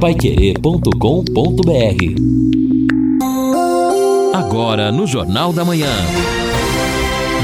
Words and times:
paiquerê.com.br 0.00 0.94
Agora 4.32 4.92
no 4.92 5.08
Jornal 5.08 5.52
da 5.52 5.64
Manhã. 5.64 5.90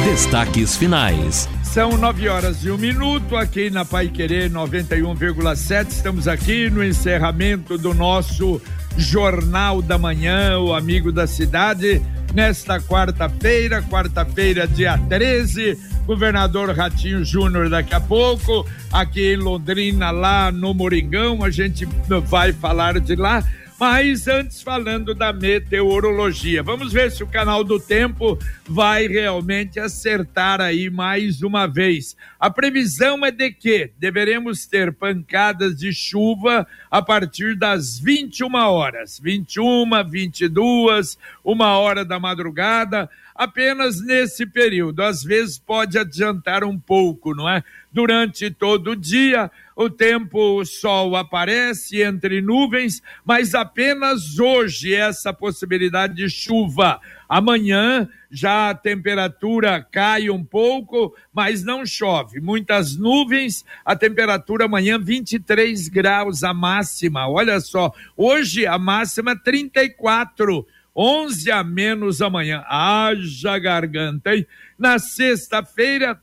Destaques 0.05 0.77
finais. 0.77 1.49
São 1.65 1.97
nove 1.99 2.29
horas 2.29 2.65
e 2.65 2.71
um 2.71 2.79
minuto 2.79 3.37
aqui 3.37 3.71
na 3.71 3.85
Pai 3.85 4.07
Querer 4.07 4.49
91,7. 4.51 5.89
Estamos 5.89 6.29
aqui 6.29 6.71
no 6.71 6.85
encerramento 6.85 7.77
do 7.77 7.93
nosso 7.93 8.63
Jornal 8.97 9.83
da 9.83 9.99
Manhã, 9.99 10.57
o 10.61 10.73
Amigo 10.73 11.11
da 11.11 11.27
Cidade, 11.27 12.01
nesta 12.33 12.81
quarta-feira, 12.81 13.83
quarta-feira, 13.83 14.69
dia 14.69 14.97
13. 14.97 15.77
Governador 16.07 16.71
Ratinho 16.77 17.25
Júnior 17.25 17.71
daqui 17.71 17.95
a 17.95 18.01
pouco, 18.01 18.67
aqui 18.93 19.33
em 19.33 19.37
Londrina, 19.37 20.11
lá 20.11 20.53
no 20.53 20.75
Moringão, 20.75 21.43
a 21.43 21.51
gente 21.51 21.87
vai 22.29 22.53
falar 22.53 23.01
de 23.01 23.17
lá. 23.17 23.43
Mas 23.79 24.29
antes, 24.29 24.63
falando 24.63 25.15
da 25.15 25.33
meteorologia, 25.33 26.63
vamos 26.63 26.93
ver 26.93 27.11
se 27.11 27.25
o 27.25 27.27
canal 27.27 27.65
do 27.65 27.81
tempo 27.81 28.39
vai 28.69 29.09
realmente 29.09 29.81
acertar 29.81 30.61
aí 30.61 30.89
mais 30.89 31.43
uma 31.43 31.67
vez. 31.67 32.17
A 32.39 32.49
previsão 32.49 33.27
é 33.27 33.33
de 33.33 33.51
que 33.51 33.91
deveremos 33.99 34.65
ter 34.65 34.93
pancadas 34.93 35.75
de 35.77 35.93
chuva 35.93 36.67
a 36.89 37.03
partir 37.03 37.57
das 37.57 37.99
21 37.99 38.55
horas 38.55 39.19
21, 39.19 40.05
22, 40.09 41.19
uma 41.45 41.77
hora 41.77 42.05
da 42.05 42.21
madrugada 42.21 43.11
apenas 43.35 44.01
nesse 44.01 44.47
período. 44.47 45.03
Às 45.03 45.23
vezes 45.23 45.59
pode 45.59 45.99
adiantar 45.99 46.63
um 46.65 46.79
pouco, 46.79 47.35
não 47.35 47.49
é? 47.49 47.63
Durante 47.93 48.51
todo 48.51 48.93
o 48.93 48.97
dia, 48.97 49.51
o 49.77 49.91
tempo, 49.91 50.61
o 50.61 50.65
sol 50.65 51.17
aparece 51.17 52.01
entre 52.03 52.41
nuvens, 52.41 53.03
mas 53.25 53.55
apenas 53.55 54.39
hoje 54.39 54.95
essa 54.95 55.33
possibilidade 55.33 56.15
de 56.15 56.29
chuva. 56.29 57.01
Amanhã 57.29 58.09
já 58.31 58.71
a 58.71 58.75
temperatura 58.75 59.81
cai 59.81 60.29
um 60.29 60.45
pouco, 60.45 61.15
mas 61.33 61.63
não 61.63 61.87
chove. 61.87 62.41
Muitas 62.41 62.97
nuvens, 62.97 63.65
a 63.85 63.95
temperatura 63.95 64.65
amanhã 64.65 64.99
23 64.99 65.89
graus 65.89 66.43
a 66.43 66.53
máxima. 66.53 67.29
Olha 67.29 67.61
só, 67.61 67.93
hoje 68.17 68.67
a 68.67 68.79
máxima 68.79 69.37
34. 69.37 70.67
11 70.95 71.51
a 71.51 71.65
menos 71.65 72.23
amanhã. 72.23 72.65
Haja 72.69 73.59
garganta, 73.59 74.35
hein? 74.35 74.47
Na 74.79 74.99
sexta-feira, 74.99 76.21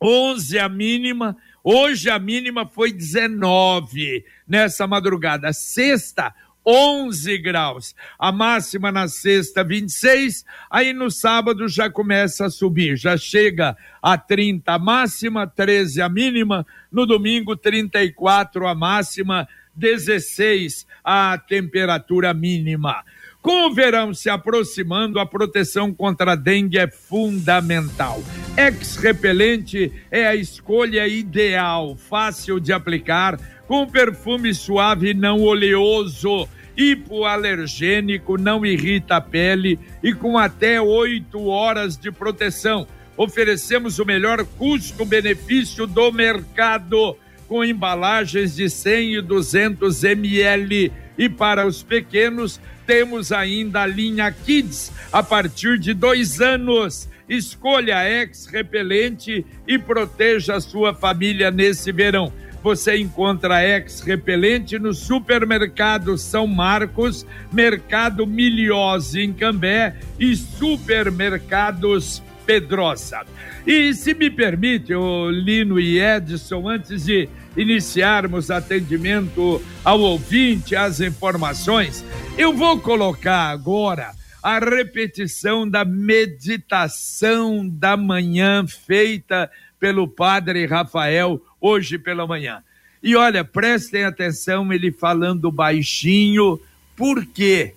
11 0.00 0.58
a 0.58 0.68
mínima. 0.68 1.36
Hoje 1.62 2.10
a 2.10 2.18
mínima 2.18 2.66
foi 2.66 2.92
19 2.92 4.24
nessa 4.48 4.86
madrugada. 4.86 5.52
Sexta, 5.52 6.34
11 6.66 7.38
graus. 7.38 7.94
A 8.18 8.32
máxima 8.32 8.90
na 8.90 9.06
sexta, 9.06 9.62
26. 9.62 10.44
Aí 10.70 10.92
no 10.92 11.10
sábado 11.10 11.68
já 11.68 11.88
começa 11.90 12.46
a 12.46 12.50
subir, 12.50 12.96
já 12.96 13.16
chega 13.16 13.76
a 14.00 14.16
30 14.18 14.72
a 14.72 14.78
máxima, 14.78 15.46
13 15.46 16.02
a 16.02 16.08
mínima. 16.08 16.66
No 16.90 17.06
domingo, 17.06 17.56
34 17.56 18.66
a 18.66 18.74
máxima, 18.74 19.48
16 19.74 20.86
a 21.04 21.38
temperatura 21.38 22.32
mínima. 22.34 23.04
Com 23.42 23.66
o 23.66 23.74
verão 23.74 24.14
se 24.14 24.30
aproximando, 24.30 25.18
a 25.18 25.26
proteção 25.26 25.92
contra 25.92 26.32
a 26.32 26.36
dengue 26.36 26.78
é 26.78 26.88
fundamental. 26.88 28.22
Ex-repelente 28.56 29.92
é 30.12 30.28
a 30.28 30.36
escolha 30.36 31.08
ideal, 31.08 31.96
fácil 31.96 32.60
de 32.60 32.72
aplicar, 32.72 33.36
com 33.66 33.84
perfume 33.84 34.54
suave 34.54 35.10
e 35.10 35.14
não 35.14 35.40
oleoso 35.40 36.48
hipoalergênico, 36.76 38.38
não 38.38 38.64
irrita 38.64 39.16
a 39.16 39.20
pele 39.20 39.78
e 40.02 40.14
com 40.14 40.38
até 40.38 40.80
oito 40.80 41.46
horas 41.46 41.96
de 41.96 42.12
proteção. 42.12 42.86
Oferecemos 43.16 43.98
o 43.98 44.04
melhor 44.04 44.44
custo-benefício 44.56 45.86
do 45.86 46.12
mercado, 46.12 47.16
com 47.48 47.64
embalagens 47.64 48.54
de 48.54 48.70
100 48.70 49.16
e 49.16 49.20
200 49.20 50.04
ml. 50.04 50.92
E 51.16 51.28
para 51.28 51.66
os 51.66 51.82
pequenos, 51.82 52.60
temos 52.86 53.32
ainda 53.32 53.82
a 53.82 53.86
linha 53.86 54.30
Kids 54.30 54.92
a 55.12 55.22
partir 55.22 55.78
de 55.78 55.94
dois 55.94 56.40
anos. 56.40 57.08
Escolha 57.28 58.06
Ex 58.08 58.46
Repelente 58.46 59.46
e 59.66 59.78
proteja 59.78 60.56
a 60.56 60.60
sua 60.60 60.92
família 60.92 61.50
nesse 61.50 61.92
verão. 61.92 62.32
Você 62.62 62.96
encontra 62.96 63.64
Ex 63.66 64.00
Repelente 64.00 64.78
no 64.78 64.94
supermercado 64.94 66.16
São 66.16 66.46
Marcos, 66.46 67.26
Mercado 67.52 68.26
Miliose 68.26 69.20
em 69.20 69.32
Cambé 69.32 69.96
e 70.18 70.36
supermercados 70.36 72.22
Pedrosa. 72.46 73.22
E 73.66 73.94
se 73.94 74.14
me 74.14 74.30
permite, 74.30 74.94
o 74.94 75.30
Lino 75.30 75.78
e 75.78 76.00
Edson, 76.00 76.68
antes 76.68 77.04
de 77.04 77.28
iniciarmos 77.56 78.50
atendimento 78.50 79.62
ao 79.84 80.00
ouvinte, 80.00 80.74
as 80.74 81.00
informações, 81.00 82.04
eu 82.36 82.52
vou 82.52 82.78
colocar 82.80 83.50
agora 83.50 84.12
a 84.42 84.58
repetição 84.58 85.68
da 85.68 85.84
meditação 85.84 87.68
da 87.68 87.96
manhã 87.96 88.66
feita 88.66 89.50
pelo 89.78 90.08
padre 90.08 90.66
Rafael 90.66 91.40
hoje 91.60 91.98
pela 91.98 92.26
manhã. 92.26 92.62
E 93.02 93.16
olha, 93.16 93.44
prestem 93.44 94.04
atenção, 94.04 94.72
ele 94.72 94.92
falando 94.92 95.50
baixinho, 95.50 96.60
por 96.96 97.24
quê? 97.26 97.74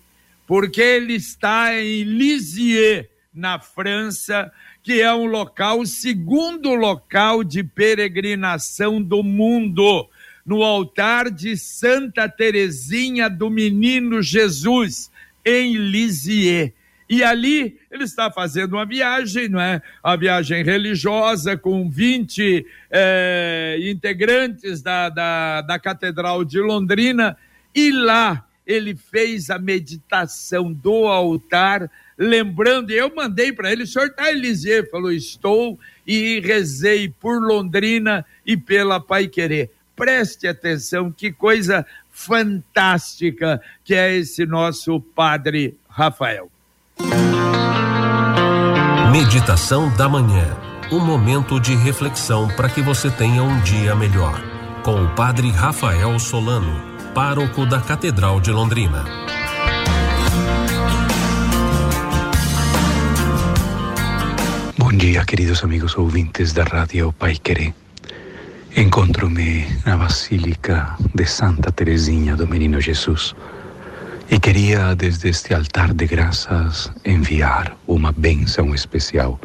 Porque 0.48 0.82
ele 0.82 1.14
está 1.14 1.74
em 1.80 2.04
Lisieux, 2.04 3.08
na 3.34 3.60
França, 3.60 4.52
que 4.86 5.02
é 5.02 5.12
um 5.12 5.26
local, 5.26 5.80
o 5.80 5.86
segundo 5.88 6.76
local 6.76 7.44
de 7.44 7.64
peregrinação 7.64 9.02
do 9.02 9.24
mundo, 9.24 10.08
no 10.46 10.62
altar 10.62 11.32
de 11.32 11.58
Santa 11.58 12.30
Teresinha 12.30 13.28
do 13.28 13.50
Menino 13.50 14.22
Jesus, 14.22 15.10
em 15.44 15.76
Lisieux. 15.76 16.72
E 17.10 17.24
ali 17.24 17.80
ele 17.90 18.04
está 18.04 18.30
fazendo 18.30 18.74
uma 18.74 18.86
viagem, 18.86 19.50
não 19.50 19.60
é? 19.60 19.82
Uma 20.04 20.18
viagem 20.18 20.64
religiosa 20.64 21.58
com 21.58 21.90
20 21.90 22.64
eh, 22.92 23.78
integrantes 23.90 24.84
da, 24.84 25.10
da, 25.10 25.62
da 25.62 25.80
Catedral 25.80 26.46
de 26.46 26.60
Londrina, 26.60 27.36
e 27.74 27.92
lá 27.92 28.48
ele 28.68 28.96
fez 28.96 29.50
a 29.50 29.58
meditação 29.58 30.72
do 30.72 31.08
altar 31.08 31.90
lembrando, 32.18 32.92
eu 32.92 33.14
mandei 33.14 33.52
para 33.52 33.72
ele, 33.72 33.84
o 33.84 33.88
senhor 33.88 34.08
está 34.08 34.32
Eliseu, 34.32 34.88
falou, 34.90 35.12
estou, 35.12 35.80
e 36.06 36.40
rezei 36.40 37.10
por 37.10 37.42
Londrina 37.42 38.26
e 38.46 38.56
pela 38.56 39.00
Pai 39.00 39.28
Querer. 39.28 39.72
Preste 39.96 40.48
atenção, 40.48 41.12
que 41.12 41.32
coisa 41.32 41.86
fantástica 42.12 43.62
que 43.84 43.94
é 43.94 44.16
esse 44.16 44.46
nosso 44.46 45.00
Padre 45.00 45.78
Rafael. 45.90 46.50
Meditação 49.12 49.96
da 49.96 50.08
manhã. 50.08 50.58
Um 50.92 51.00
momento 51.00 51.60
de 51.60 51.74
reflexão 51.76 52.48
para 52.50 52.70
que 52.70 52.82
você 52.82 53.10
tenha 53.10 53.42
um 53.42 53.60
dia 53.62 53.96
melhor. 53.96 54.42
Com 54.84 55.04
o 55.04 55.16
Padre 55.16 55.50
Rafael 55.50 56.20
Solano, 56.20 56.80
pároco 57.14 57.66
da 57.66 57.82
Catedral 57.82 58.40
de 58.40 58.52
Londrina. 58.52 59.04
Bom 64.96 65.00
dia, 65.00 65.26
queridos 65.26 65.62
amigos 65.62 65.98
ouvintes 65.98 66.54
da 66.54 66.64
Rádio 66.64 67.12
Pai 67.12 67.36
Querer. 67.36 67.74
Encontro-me 68.78 69.68
na 69.86 69.98
Basílica 69.98 70.96
de 71.14 71.26
Santa 71.26 71.70
Teresinha 71.70 72.34
do 72.38 72.48
Menino 72.48 72.80
Jesus 72.80 73.36
e 74.32 74.40
queria, 74.40 74.96
desde 74.96 75.28
este 75.28 75.54
altar 75.54 75.94
de 75.94 76.08
graças, 76.08 76.90
enviar 77.04 77.76
uma 77.86 78.14
bênção 78.14 78.74
especial 78.74 79.38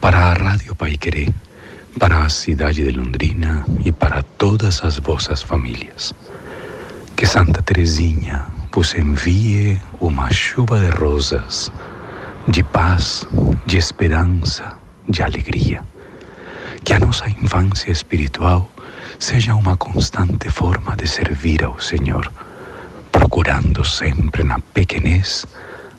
para 0.00 0.16
a 0.16 0.32
Rádio 0.32 0.74
Pai 0.74 0.96
Querer, 0.96 1.28
para 1.98 2.24
a 2.24 2.30
cidade 2.30 2.82
de 2.82 2.92
Londrina 2.92 3.66
e 3.84 3.92
para 3.92 4.22
todas 4.22 4.82
as 4.82 4.98
vossas 4.98 5.42
famílias. 5.42 6.14
Que 7.14 7.26
Santa 7.26 7.62
Teresinha 7.62 8.46
vos 8.72 8.94
envie 8.94 9.78
uma 10.00 10.32
chuva 10.32 10.80
de 10.80 10.88
rosas 10.96 11.70
de 12.48 12.62
paz, 12.62 13.26
de 13.66 13.78
esperança, 13.78 14.76
de 15.08 15.22
alegria. 15.22 15.82
Que 16.84 16.92
a 16.92 16.98
nossa 16.98 17.28
infância 17.28 17.90
espiritual 17.90 18.70
seja 19.18 19.54
uma 19.54 19.76
constante 19.76 20.50
forma 20.50 20.96
de 20.96 21.06
servir 21.06 21.64
ao 21.64 21.78
Senhor, 21.80 22.32
procurando 23.12 23.84
sempre 23.84 24.42
na 24.42 24.58
pequenez 24.58 25.46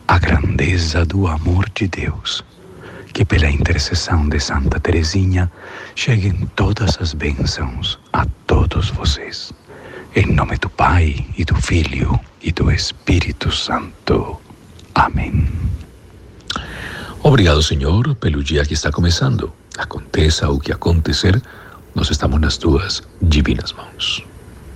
a 0.08 0.20
grandeza 0.20 1.06
do 1.06 1.28
amor 1.28 1.70
de 1.74 1.88
Deus. 1.88 2.44
Que 3.14 3.24
pela 3.24 3.50
intercessão 3.50 4.28
de 4.28 4.40
Santa 4.40 4.80
Teresinha 4.80 5.50
cheguem 5.96 6.34
todas 6.56 6.98
as 7.00 7.14
bênçãos 7.14 8.00
a 8.12 8.26
todos 8.48 8.90
vocês. 8.90 9.54
Em 10.16 10.26
nome 10.26 10.58
do 10.58 10.70
Pai 10.70 11.26
e 11.38 11.46
do 11.46 11.56
Filho 11.56 12.20
e 12.42 12.52
do 12.52 12.72
Espírito 12.72 13.52
Santo. 13.52 14.42
Amém. 14.94 15.73
Obrigado, 17.26 17.64
Senhor, 17.64 18.14
pelo 18.16 18.44
dia 18.44 18.66
que 18.66 18.74
está 18.74 18.92
começando. 18.92 19.50
Aconteça 19.78 20.50
o 20.50 20.60
que 20.60 20.74
acontecer, 20.74 21.42
nós 21.96 22.10
estamos 22.10 22.40
nas 22.40 22.58
tuas 22.58 23.02
divinas 23.22 23.72
mãos. 23.72 24.26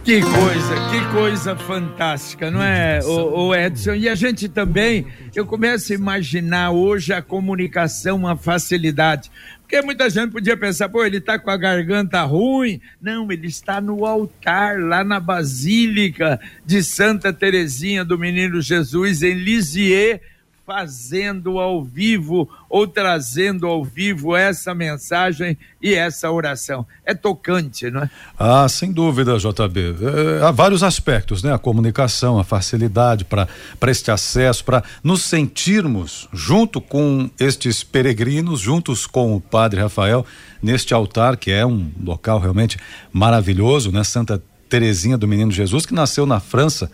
Que 0.05 0.21
coisa, 0.21 0.75
que 0.89 1.11
coisa 1.11 1.57
fantástica, 1.57 2.49
não 2.49 2.63
é, 2.63 3.01
o, 3.03 3.47
o, 3.47 3.53
Edson? 3.53 3.95
E 3.95 4.07
a 4.07 4.15
gente 4.15 4.47
também, 4.47 5.05
eu 5.35 5.45
começo 5.45 5.91
a 5.91 5.95
imaginar 5.97 6.71
hoje 6.71 7.11
a 7.11 7.21
comunicação, 7.21 8.15
uma 8.15 8.37
facilidade. 8.37 9.29
Porque 9.59 9.81
muita 9.81 10.09
gente 10.09 10.31
podia 10.31 10.55
pensar, 10.55 10.87
pô, 10.87 11.03
ele 11.03 11.17
está 11.17 11.37
com 11.37 11.51
a 11.51 11.57
garganta 11.57 12.23
ruim. 12.23 12.79
Não, 13.01 13.29
ele 13.29 13.47
está 13.47 13.81
no 13.81 14.05
altar, 14.05 14.79
lá 14.79 15.03
na 15.03 15.19
Basílica 15.19 16.39
de 16.65 16.81
Santa 16.81 17.33
Terezinha 17.33 18.05
do 18.05 18.17
Menino 18.17 18.61
Jesus, 18.61 19.21
em 19.21 19.33
Lisieux, 19.33 20.21
fazendo 20.67 21.59
ao 21.59 21.81
vivo 21.81 22.49
ou 22.69 22.85
trazendo 22.85 23.67
ao 23.67 23.85
vivo 23.85 24.35
essa 24.35 24.75
mensagem 24.75 25.57
e 25.81 25.93
essa 25.93 26.29
oração. 26.29 26.85
É 27.05 27.13
tocante, 27.13 27.89
não 27.89 28.01
é? 28.01 28.09
Ah, 28.37 28.67
sem 28.67 28.91
dúvida, 28.91 29.37
JB. 29.37 29.95
É, 30.41 30.43
há 30.45 30.51
vários 30.51 30.83
aspectos, 30.83 31.41
né? 31.41 31.53
A 31.53 31.57
comunicação, 31.57 32.37
a 32.37 32.43
facilidade 32.43 33.23
para 33.23 33.47
este 33.87 34.11
acesso, 34.11 34.65
para 34.65 34.83
nos 35.01 35.21
sentirmos 35.21 36.27
junto 36.33 36.81
com 36.81 37.29
estes 37.39 37.81
peregrinos, 37.81 38.59
juntos 38.59 39.07
com 39.07 39.37
o 39.37 39.39
Padre 39.39 39.79
Rafael, 39.79 40.25
neste 40.61 40.93
altar, 40.93 41.37
que 41.37 41.49
é 41.49 41.65
um 41.65 41.89
local 42.03 42.41
realmente 42.41 42.77
maravilhoso, 43.13 43.89
né? 43.89 44.03
Santa 44.03 44.43
Terezinha 44.67 45.17
do 45.17 45.29
Menino 45.29 45.49
Jesus, 45.49 45.85
que 45.85 45.93
nasceu 45.93 46.25
na 46.25 46.41
França 46.41 46.91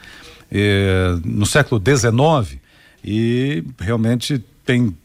eh, 0.51 1.17
no 1.25 1.47
século 1.47 1.81
XIX 1.83 2.61
e 3.03 3.63
realmente 3.79 4.43
tem 4.65 4.95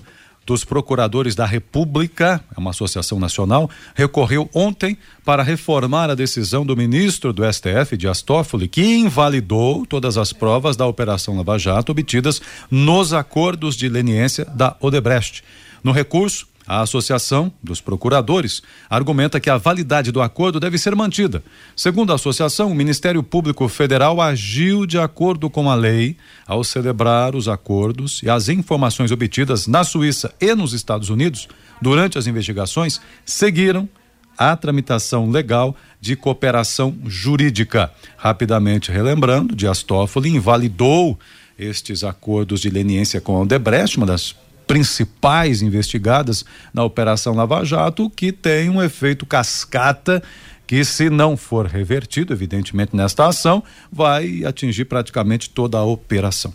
dos 0.46 0.64
Procuradores 0.64 1.34
da 1.34 1.44
República, 1.44 2.40
é 2.56 2.60
uma 2.60 2.70
associação 2.70 3.20
nacional, 3.20 3.68
recorreu 3.96 4.48
ontem 4.54 4.96
para 5.26 5.42
reformar 5.42 6.12
a 6.12 6.16
decisão 6.16 6.64
do 6.64 6.78
ministro 6.78 7.34
do 7.34 7.52
STF, 7.52 7.98
Dias 7.98 8.22
Toffoli, 8.22 8.68
que 8.68 8.84
invalidou 8.84 9.88
todas 9.88 10.20
as 10.20 10.32
provas 10.32 10.78
da 10.78 10.86
Operação 10.86 11.36
Lava 11.36 11.58
Jato 11.58 11.92
obtidas 11.92 12.40
nos 12.70 13.12
acordos 13.12 13.76
de 13.76 13.90
leniência 13.90 14.46
da 14.46 14.76
Odebrecht. 14.80 15.44
No 15.84 15.92
recurso, 15.92 16.46
A 16.66 16.82
Associação 16.82 17.52
dos 17.62 17.82
Procuradores 17.82 18.62
argumenta 18.90 19.40
que 19.40 19.50
a 19.50 19.58
validade 19.58 20.12
do 20.12 20.22
acordo 20.22 20.60
deve 20.60 20.78
ser 20.78 20.96
mantida. 20.96 21.44
Segundo 21.76 22.12
a 22.12 22.16
associação, 22.16 22.72
o 22.72 22.76
Ministério 22.76 23.22
Público 23.22 23.68
Federal 23.68 24.22
agiu 24.22 24.86
de 24.86 24.98
acordo 24.98 25.50
com 25.50 25.70
a 25.70 25.76
lei 25.76 26.16
ao 26.48 26.64
celebrar 26.64 27.36
os 27.36 27.48
acordos 27.48 28.22
e 28.24 28.30
as 28.30 28.48
informações 28.48 29.12
obtidas 29.12 29.68
na 29.68 29.84
Suíça 29.84 30.34
e 30.40 30.56
nos 30.56 30.74
Estados 30.74 31.10
Unidos 31.10 31.48
durante 31.82 32.18
as 32.18 32.28
investigações 32.28 33.02
seguiram 33.26 33.90
a 34.38 34.56
tramitação 34.56 35.30
legal 35.30 35.76
de 36.00 36.16
cooperação 36.16 36.96
jurídica. 37.06 37.92
Rapidamente 38.18 38.92
relembrando, 38.92 39.56
Dias 39.56 39.84
Toffoli 39.84 40.30
invalidou 40.30 41.20
estes 41.58 42.04
acordos 42.04 42.62
de 42.62 42.70
leniência 42.70 43.22
com 43.22 43.36
a 43.36 43.42
Odebrecht, 43.42 43.98
uma 43.98 44.06
das 44.06 44.36
principais 44.68 45.62
investigadas 45.62 46.46
na 46.74 46.84
Operação 46.84 47.34
Lava 47.34 47.64
Jato, 47.64 48.10
que 48.10 48.32
tem 48.32 48.70
um 48.70 48.82
efeito 48.82 49.26
cascata 49.26 50.22
que, 50.66 50.84
se 50.84 51.10
não 51.10 51.36
for 51.38 51.66
revertido, 51.66 52.34
evidentemente, 52.34 52.96
nesta 52.96 53.28
ação, 53.28 53.64
vai 53.92 54.44
atingir 54.46 54.86
praticamente 54.86 55.50
toda 55.50 55.78
a 55.78 55.84
operação. 55.84 56.54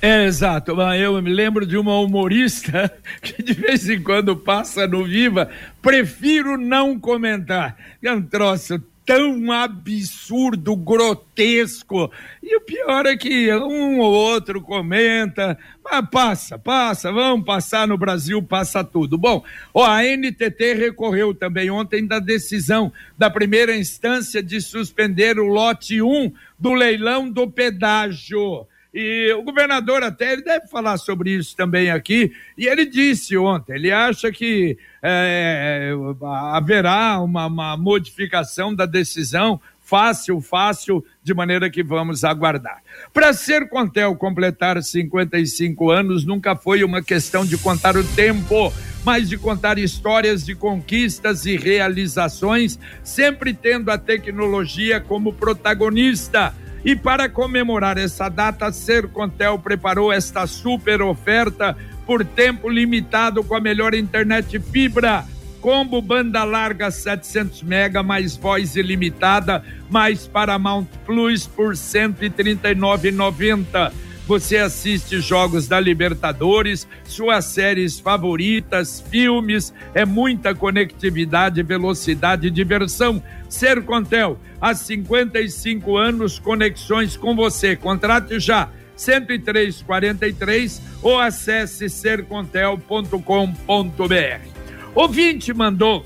É, 0.00 0.26
exato. 0.26 0.80
Eu 0.92 1.20
me 1.20 1.32
lembro 1.32 1.66
de 1.66 1.76
uma 1.76 1.98
humorista 1.98 2.92
que 3.20 3.42
de 3.42 3.52
vez 3.52 3.88
em 3.88 4.00
quando 4.00 4.36
passa 4.36 4.86
no 4.86 5.04
Viva. 5.04 5.50
Prefiro 5.82 6.56
não 6.56 6.98
comentar. 6.98 7.76
É 8.02 8.12
um 8.12 8.22
troço 8.22 8.80
tão 9.08 9.50
absurdo, 9.50 10.76
grotesco. 10.76 12.12
E 12.42 12.54
o 12.54 12.60
pior 12.60 13.06
é 13.06 13.16
que 13.16 13.50
um 13.54 14.00
ou 14.00 14.12
outro 14.12 14.60
comenta, 14.60 15.56
mas 15.82 16.06
passa, 16.10 16.58
passa, 16.58 17.10
vamos 17.10 17.46
passar 17.46 17.88
no 17.88 17.96
Brasil, 17.96 18.42
passa 18.42 18.84
tudo. 18.84 19.16
Bom, 19.16 19.42
ó, 19.72 19.86
a 19.86 20.02
NTT 20.02 20.74
recorreu 20.74 21.34
também 21.34 21.70
ontem 21.70 22.06
da 22.06 22.18
decisão 22.18 22.92
da 23.16 23.30
primeira 23.30 23.74
instância 23.74 24.42
de 24.42 24.60
suspender 24.60 25.38
o 25.38 25.46
lote 25.46 26.02
1 26.02 26.30
do 26.58 26.74
leilão 26.74 27.30
do 27.30 27.50
pedágio. 27.50 28.66
E 29.00 29.32
o 29.34 29.44
governador 29.44 30.02
até 30.02 30.32
ele 30.32 30.42
deve 30.42 30.66
falar 30.66 30.98
sobre 30.98 31.30
isso 31.30 31.56
também 31.56 31.88
aqui. 31.88 32.32
E 32.56 32.66
ele 32.66 32.84
disse 32.84 33.36
ontem, 33.36 33.76
ele 33.76 33.92
acha 33.92 34.32
que 34.32 34.76
é, 35.00 35.92
haverá 36.52 37.20
uma, 37.20 37.46
uma 37.46 37.76
modificação 37.76 38.74
da 38.74 38.86
decisão 38.86 39.60
fácil, 39.78 40.40
fácil, 40.40 41.04
de 41.22 41.32
maneira 41.32 41.70
que 41.70 41.80
vamos 41.80 42.24
aguardar. 42.24 42.82
Para 43.14 43.32
ser 43.32 43.68
Contel 43.68 44.16
completar 44.16 44.82
55 44.82 45.92
anos 45.92 46.26
nunca 46.26 46.56
foi 46.56 46.82
uma 46.82 47.00
questão 47.00 47.46
de 47.46 47.56
contar 47.56 47.96
o 47.96 48.02
tempo, 48.02 48.72
mas 49.04 49.28
de 49.28 49.38
contar 49.38 49.78
histórias 49.78 50.44
de 50.44 50.56
conquistas 50.56 51.46
e 51.46 51.56
realizações, 51.56 52.80
sempre 53.04 53.54
tendo 53.54 53.92
a 53.92 53.96
tecnologia 53.96 55.00
como 55.00 55.32
protagonista. 55.32 56.52
E 56.84 56.94
para 56.94 57.28
comemorar 57.28 57.98
essa 57.98 58.28
data, 58.28 58.70
Sercontel 58.72 59.58
preparou 59.58 60.12
esta 60.12 60.46
super 60.46 61.02
oferta 61.02 61.76
por 62.06 62.24
tempo 62.24 62.68
limitado 62.68 63.42
com 63.44 63.54
a 63.54 63.60
melhor 63.60 63.94
internet 63.94 64.58
fibra. 64.60 65.24
Combo 65.60 66.00
banda 66.00 66.44
larga 66.44 66.90
700 66.90 67.62
mega 67.64 68.02
mais 68.02 68.36
voz 68.36 68.76
ilimitada 68.76 69.62
mais 69.90 70.26
Paramount 70.26 70.86
Plus 71.04 71.46
por 71.48 71.74
139,90 71.74 74.07
você 74.28 74.58
assiste 74.58 75.20
jogos 75.22 75.66
da 75.66 75.80
Libertadores, 75.80 76.86
suas 77.02 77.46
séries 77.46 77.98
favoritas, 77.98 79.02
filmes, 79.10 79.72
é 79.94 80.04
muita 80.04 80.54
conectividade, 80.54 81.62
velocidade 81.62 82.48
e 82.48 82.50
diversão. 82.50 83.22
Sercontel, 83.48 84.38
há 84.60 84.74
55 84.74 85.96
anos, 85.96 86.38
conexões 86.38 87.16
com 87.16 87.34
você. 87.34 87.74
Contrate 87.74 88.38
já. 88.38 88.68
10343 88.96 90.82
ou 91.00 91.18
acesse 91.18 91.88
sercontel.com.br. 91.88 93.22
Ouvinte 94.94 95.54
mandou 95.54 96.04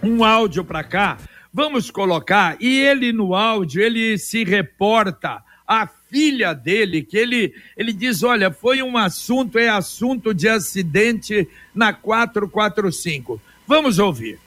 um 0.00 0.22
áudio 0.22 0.64
para 0.64 0.84
cá. 0.84 1.18
Vamos 1.52 1.90
colocar 1.90 2.56
e 2.60 2.78
ele 2.82 3.12
no 3.12 3.34
áudio 3.34 3.82
ele 3.82 4.16
se 4.16 4.44
reporta 4.44 5.42
a 5.66 5.88
filha 6.12 6.52
dele, 6.52 7.02
que 7.02 7.16
ele, 7.16 7.54
ele 7.74 7.90
diz: 7.90 8.22
olha, 8.22 8.52
foi 8.52 8.82
um 8.82 8.98
assunto, 8.98 9.58
é 9.58 9.70
assunto 9.70 10.34
de 10.34 10.46
acidente 10.46 11.48
na 11.74 11.94
445. 11.94 13.40
Vamos 13.66 13.98
ouvir. 13.98 14.38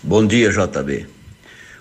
Bom 0.00 0.24
dia, 0.24 0.50
JB. 0.50 1.06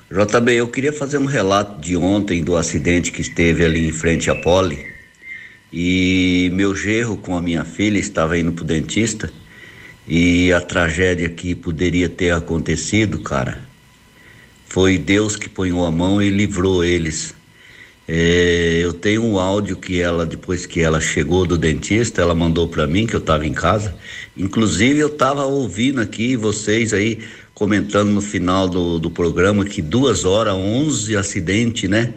JB, 0.09 0.53
eu 0.55 0.67
queria 0.67 0.91
fazer 0.91 1.19
um 1.19 1.25
relato 1.25 1.79
de 1.79 1.95
ontem 1.95 2.43
do 2.43 2.57
acidente 2.57 3.11
que 3.11 3.21
esteve 3.21 3.63
ali 3.63 3.87
em 3.87 3.91
frente 3.91 4.31
à 4.31 4.35
Poli. 4.35 4.89
E 5.71 6.49
meu 6.53 6.75
gerro 6.75 7.15
com 7.15 7.37
a 7.37 7.41
minha 7.41 7.63
filha 7.63 7.97
estava 7.97 8.37
indo 8.37 8.51
pro 8.51 8.65
dentista 8.65 9.31
e 10.05 10.51
a 10.51 10.59
tragédia 10.59 11.29
que 11.29 11.55
poderia 11.55 12.09
ter 12.09 12.33
acontecido, 12.33 13.19
cara, 13.19 13.63
foi 14.65 14.97
Deus 14.97 15.37
que 15.37 15.47
ponhou 15.47 15.85
a 15.85 15.91
mão 15.91 16.21
e 16.21 16.29
livrou 16.29 16.83
eles 16.83 17.33
é, 18.13 18.81
eu 18.83 18.91
tenho 18.91 19.23
um 19.23 19.39
áudio 19.39 19.77
que 19.77 20.01
ela, 20.01 20.25
depois 20.25 20.65
que 20.65 20.81
ela 20.81 20.99
chegou 20.99 21.45
do 21.45 21.57
dentista, 21.57 22.21
ela 22.21 22.35
mandou 22.35 22.67
para 22.67 22.85
mim, 22.85 23.07
que 23.07 23.15
eu 23.15 23.21
estava 23.21 23.47
em 23.47 23.53
casa. 23.53 23.95
Inclusive, 24.35 24.99
eu 24.99 25.07
estava 25.07 25.45
ouvindo 25.45 26.01
aqui 26.01 26.35
vocês 26.35 26.91
aí 26.91 27.19
comentando 27.53 28.09
no 28.09 28.19
final 28.19 28.67
do, 28.67 28.99
do 28.99 29.09
programa 29.09 29.63
que 29.63 29.81
duas 29.81 30.25
horas, 30.25 30.55
11 30.55 31.15
acidente, 31.15 31.87
né? 31.87 32.13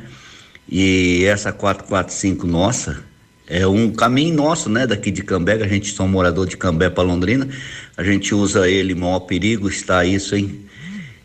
E 0.68 1.24
essa 1.26 1.52
445 1.52 2.44
nossa 2.44 3.04
é 3.46 3.64
um 3.64 3.92
caminho 3.92 4.34
nosso, 4.34 4.68
né? 4.68 4.88
Daqui 4.88 5.12
de 5.12 5.22
Cambé, 5.22 5.62
a 5.62 5.68
gente 5.68 5.94
são 5.94 6.08
morador 6.08 6.44
de 6.48 6.56
Cambé 6.56 6.90
para 6.90 7.04
Londrina. 7.04 7.48
A 7.96 8.02
gente 8.02 8.34
usa 8.34 8.68
ele, 8.68 8.96
maior 8.96 9.20
perigo 9.20 9.68
está 9.68 10.04
isso, 10.04 10.34
hein? 10.34 10.64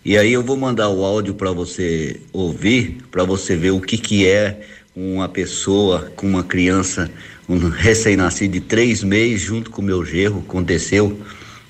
E 0.04 0.18
aí 0.18 0.32
eu 0.32 0.42
vou 0.42 0.56
mandar 0.56 0.90
o 0.90 1.04
áudio 1.04 1.34
para 1.34 1.52
você 1.52 2.22
ouvir, 2.32 3.00
para 3.12 3.26
você 3.26 3.56
ver 3.56 3.72
o 3.72 3.82
que 3.82 3.98
que 3.98 4.26
é 4.26 4.62
uma 4.96 5.28
pessoa 5.28 6.12
com 6.16 6.26
uma 6.26 6.44
criança, 6.44 7.12
um 7.50 7.68
recém-nascido 7.68 8.54
de 8.54 8.62
três 8.62 9.04
meses, 9.04 9.42
junto 9.42 9.70
com 9.70 9.82
o 9.82 9.86
meu 9.86 10.06
gerro, 10.06 10.40
aconteceu. 10.48 11.20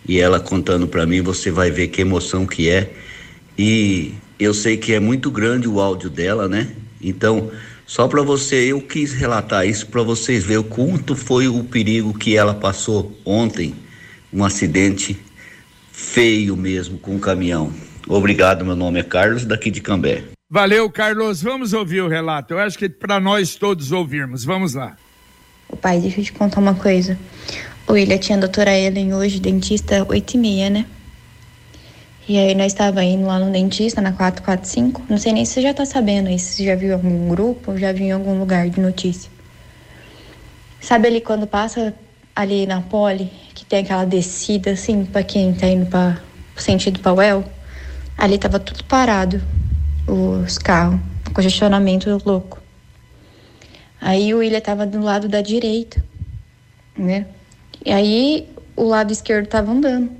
E 0.07 0.19
ela 0.19 0.39
contando 0.39 0.87
para 0.87 1.07
mim, 1.07 1.21
você 1.21 1.49
vai 1.49 1.71
ver 1.71 1.87
que 1.87 2.01
emoção 2.01 2.45
que 2.45 2.69
é. 2.69 2.91
E 3.57 4.13
eu 4.39 4.53
sei 4.53 4.77
que 4.77 4.93
é 4.93 4.99
muito 4.99 5.31
grande 5.31 5.67
o 5.67 5.79
áudio 5.79 6.09
dela, 6.09 6.47
né? 6.47 6.69
Então, 7.01 7.51
só 7.85 8.07
para 8.07 8.21
você, 8.21 8.71
eu 8.71 8.79
quis 8.79 9.11
relatar 9.11 9.67
isso 9.67 9.87
para 9.87 10.03
vocês 10.03 10.43
verem 10.43 10.59
o 10.59 10.63
quanto 10.63 11.15
foi 11.15 11.47
o 11.47 11.63
perigo 11.63 12.13
que 12.13 12.37
ela 12.37 12.53
passou 12.53 13.19
ontem, 13.25 13.73
um 14.31 14.43
acidente 14.43 15.17
feio 15.91 16.55
mesmo 16.55 16.99
com 16.99 17.15
o 17.15 17.19
caminhão. 17.19 17.88
Obrigado, 18.09 18.65
meu 18.65 18.75
nome 18.75 18.99
é 18.99 19.03
Carlos, 19.03 19.45
daqui 19.45 19.69
de 19.69 19.81
Cambé. 19.81 20.23
Valeu, 20.49 20.89
Carlos. 20.89 21.43
Vamos 21.43 21.73
ouvir 21.73 22.01
o 22.01 22.07
relato. 22.07 22.55
Eu 22.55 22.59
acho 22.59 22.75
que 22.75 22.89
para 22.89 23.19
nós 23.19 23.53
todos 23.53 23.91
ouvirmos. 23.91 24.43
Vamos 24.43 24.73
lá. 24.73 24.97
O 25.69 25.77
pai, 25.77 25.99
deixa 25.99 26.19
eu 26.19 26.23
te 26.23 26.33
contar 26.33 26.59
uma 26.59 26.73
coisa. 26.73 27.15
O 27.87 27.93
William 27.93 28.17
tinha 28.17 28.35
a 28.35 28.41
doutora 28.41 28.75
Ellen 28.75 29.13
hoje, 29.13 29.39
dentista, 29.39 30.03
oito 30.09 30.33
e 30.33 30.37
meia, 30.39 30.71
né? 30.71 30.87
E 32.27 32.35
aí 32.39 32.55
nós 32.55 32.73
estava 32.73 33.03
indo 33.03 33.27
lá 33.27 33.37
no 33.37 33.51
dentista, 33.51 34.01
na 34.01 34.11
445. 34.11 35.03
Não 35.07 35.19
sei 35.19 35.31
nem 35.31 35.45
se 35.45 35.53
você 35.53 35.61
já 35.61 35.73
tá 35.75 35.85
sabendo 35.85 36.29
aí, 36.29 36.39
se 36.39 36.65
já 36.65 36.73
viu 36.73 36.89
em 36.89 36.93
algum 36.93 37.29
grupo, 37.29 37.77
já 37.77 37.91
viu 37.91 38.07
em 38.07 38.11
algum 38.11 38.39
lugar 38.39 38.67
de 38.69 38.81
notícia. 38.81 39.29
Sabe 40.81 41.07
ali 41.07 41.21
quando 41.21 41.45
passa 41.45 41.93
ali 42.35 42.65
na 42.65 42.81
pole, 42.81 43.31
que 43.53 43.63
tem 43.65 43.81
aquela 43.81 44.05
descida 44.05 44.71
assim, 44.71 45.05
para 45.05 45.21
quem 45.21 45.53
tá 45.53 45.67
indo 45.67 45.85
para 45.85 46.17
sentido 46.57 46.99
Pauel? 46.99 47.43
Ali 48.19 48.37
tava 48.37 48.59
tudo 48.59 48.83
parado, 48.83 49.41
os 50.05 50.57
carros, 50.57 50.99
congestionamento 51.33 52.21
louco. 52.25 52.61
Aí 54.01 54.33
o 54.33 54.39
William 54.39 54.59
tava 54.59 54.85
do 54.85 54.99
lado 54.99 55.29
da 55.29 55.39
direita, 55.39 56.03
né? 56.97 57.25
E 57.85 57.89
aí 57.93 58.49
o 58.75 58.83
lado 58.83 59.13
esquerdo 59.13 59.47
tava 59.47 59.71
andando. 59.71 60.11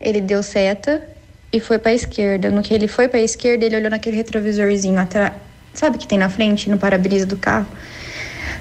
Ele 0.00 0.22
deu 0.22 0.42
seta 0.42 1.06
e 1.52 1.60
foi 1.60 1.78
para 1.78 1.90
a 1.90 1.94
esquerda. 1.94 2.50
No 2.50 2.62
que 2.62 2.72
ele 2.72 2.88
foi 2.88 3.08
para 3.08 3.20
a 3.20 3.22
esquerda, 3.22 3.66
ele 3.66 3.76
olhou 3.76 3.90
naquele 3.90 4.16
retrovisorzinho 4.16 4.98
atrás, 4.98 5.34
sabe 5.74 5.98
que 5.98 6.08
tem 6.08 6.16
na 6.16 6.30
frente, 6.30 6.70
no 6.70 6.78
para-brisa 6.78 7.26
do 7.26 7.36
carro. 7.36 7.68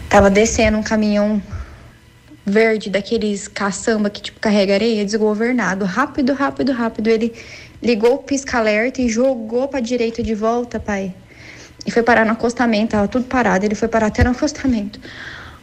Tava 0.09 0.29
descendo 0.29 0.77
um 0.77 0.83
caminhão 0.83 1.41
verde 2.45 2.89
daqueles 2.89 3.47
caçamba 3.47 4.09
que 4.09 4.21
tipo 4.21 4.41
carrega 4.41 4.73
areia, 4.73 5.05
desgovernado, 5.05 5.85
rápido, 5.85 6.33
rápido, 6.33 6.73
rápido. 6.73 7.07
Ele 7.07 7.33
ligou 7.83 8.15
o 8.15 8.17
pisca-alerta 8.19 9.01
e 9.01 9.09
jogou 9.09 9.67
para 9.67 9.81
direita 9.81 10.23
de 10.23 10.33
volta, 10.33 10.79
pai. 10.79 11.13
E 11.85 11.91
foi 11.91 12.01
parar 12.01 12.25
no 12.25 12.31
acostamento, 12.31 12.91
tava 12.91 13.07
tudo 13.09 13.25
parado. 13.25 13.65
Ele 13.65 13.75
foi 13.75 13.89
parar 13.89 14.07
até 14.07 14.23
no 14.23 14.31
acostamento. 14.31 14.99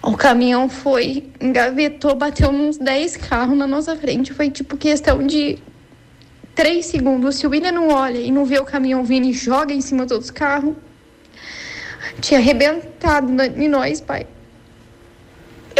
O 0.02 0.16
caminhão 0.16 0.68
foi, 0.68 1.30
engavetou, 1.40 2.14
bateu 2.14 2.50
uns 2.50 2.76
10 2.76 3.16
carros 3.16 3.56
na 3.56 3.66
nossa 3.66 3.96
frente. 3.96 4.34
Foi 4.34 4.50
tipo 4.50 4.76
questão 4.76 5.26
de 5.26 5.58
3 6.54 6.84
segundos. 6.84 7.36
Se 7.36 7.46
o 7.46 7.50
William 7.50 7.72
não 7.72 7.88
olha 7.88 8.18
e 8.18 8.30
não 8.30 8.44
vê 8.44 8.58
o 8.58 8.64
caminhão 8.64 9.02
vindo 9.02 9.26
e 9.26 9.32
joga 9.32 9.72
em 9.72 9.80
cima 9.80 10.04
dos 10.04 10.30
carros, 10.30 10.74
tinha 12.20 12.38
arrebentado 12.38 13.30
em 13.42 13.68
nós, 13.68 14.00
pai. 14.00 14.26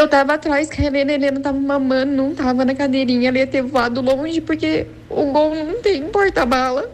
Eu 0.01 0.09
tava 0.09 0.33
atrás, 0.33 0.71
que 0.71 0.81
a 0.81 0.87
Helena, 0.87 1.13
a 1.13 1.15
Helena 1.15 1.41
tava 1.41 1.59
mamando, 1.59 2.11
não 2.11 2.35
tava 2.35 2.65
na 2.65 2.75
cadeirinha, 2.75 3.29
ela 3.29 3.37
ia 3.37 3.47
ter 3.47 3.61
voado 3.61 4.01
longe, 4.01 4.41
porque 4.41 4.87
o 5.11 5.27
gol 5.27 5.55
não 5.55 5.83
tem 5.83 6.09
porta-bala. 6.09 6.91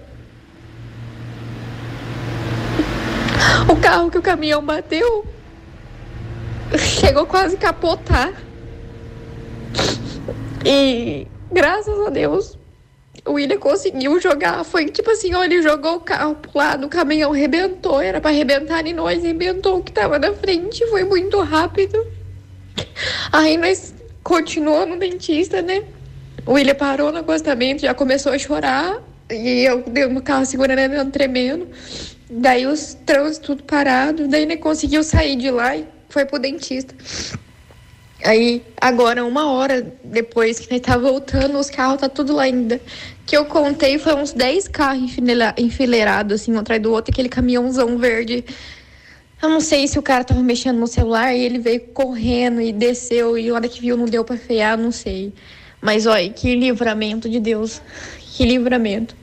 O 3.71 3.77
carro 3.77 4.11
que 4.11 4.19
o 4.19 4.23
caminhão 4.23 4.61
bateu 4.61 5.25
chegou 6.77 7.27
quase 7.27 7.55
a 7.55 7.59
capotar. 7.61 8.33
E 10.65 11.29
graças 11.53 11.97
a 12.09 12.11
Deus, 12.11 12.59
o 13.25 13.35
William 13.35 13.59
conseguiu 13.59 14.21
jogar. 14.21 14.65
Foi 14.65 14.87
tipo 14.87 15.13
assim, 15.13 15.33
ó, 15.33 15.45
ele 15.45 15.63
jogou 15.63 15.95
o 15.95 16.01
carro 16.01 16.35
pro 16.35 16.51
lado, 16.59 16.87
o 16.87 16.91
caminhão 16.91 17.33
arrebentou, 17.33 18.01
era 18.01 18.21
para 18.21 18.33
arrebentar 18.33 18.85
em 18.85 18.93
nós, 18.93 19.23
arrebentou 19.23 19.79
o 19.79 19.83
que 19.85 19.93
tava 19.93 20.19
na 20.19 20.33
frente, 20.33 20.85
foi 20.89 21.05
muito 21.05 21.41
rápido. 21.41 22.16
Aí 23.33 23.57
nós 23.57 23.95
continuou 24.23 24.87
no 24.87 24.99
dentista, 24.99 25.63
né? 25.63 25.85
O 26.45 26.53
William 26.53 26.75
parou 26.75 27.11
no 27.13 27.19
acostamento, 27.19 27.83
já 27.83 27.95
começou 27.95 28.33
a 28.33 28.39
chorar. 28.39 29.03
E 29.31 29.65
eu 29.65 29.83
dei 29.83 30.07
no 30.07 30.23
carro 30.23 30.47
segurando 30.47 30.79
ele 30.79 31.05
tremendo. 31.11 31.69
Daí 32.31 32.67
os 32.67 32.95
trânsitos 33.07 33.39
tudo 33.39 33.63
parado. 33.65 34.29
Daí 34.29 34.43
ele 34.43 34.57
conseguiu 34.57 35.03
sair 35.03 35.37
de 35.37 35.51
lá 35.51 35.77
e 35.77 35.85
foi 36.09 36.25
pro 36.25 36.39
dentista. 36.39 36.95
Aí, 38.25 38.65
agora, 38.81 39.25
uma 39.25 39.53
hora 39.53 39.95
depois 40.03 40.59
que 40.59 40.73
ele 40.73 40.81
tá 40.81 40.97
voltando, 40.97 41.59
os 41.59 41.69
carros 41.69 42.01
tá 42.01 42.09
tudo 42.09 42.35
lá 42.35 42.45
ainda. 42.45 42.81
Que 43.27 43.37
eu 43.37 43.45
contei 43.45 43.99
foi 43.99 44.15
uns 44.15 44.33
10 44.33 44.69
carros 44.69 45.17
enfileirados, 45.57 46.41
assim, 46.41 46.53
um 46.53 46.59
atrás 46.59 46.81
do 46.81 46.93
outro, 46.93 47.13
aquele 47.13 47.29
caminhãozão 47.29 47.99
verde. 47.99 48.45
Eu 49.43 49.49
não 49.51 49.61
sei 49.61 49.87
se 49.87 49.99
o 49.99 50.03
cara 50.03 50.25
tava 50.25 50.43
mexendo 50.43 50.79
no 50.79 50.87
celular 50.87 51.35
e 51.35 51.41
ele 51.41 51.59
veio 51.59 51.81
correndo 51.81 52.61
e 52.61 52.73
desceu 52.73 53.37
e 53.37 53.49
a 53.51 53.55
hora 53.55 53.69
que 53.69 53.81
viu 53.81 53.97
não 53.97 54.07
deu 54.07 54.25
pra 54.25 54.37
frear, 54.37 54.79
não 54.79 54.91
sei. 54.91 55.33
Mas 55.81 56.07
olha, 56.07 56.29
que 56.31 56.55
livramento 56.55 57.29
de 57.29 57.39
Deus. 57.39 57.83
Que 58.19 58.45
livramento. 58.45 59.15